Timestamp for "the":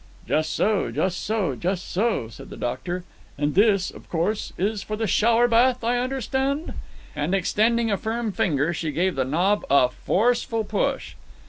2.49-2.57, 4.95-5.05, 9.13-9.25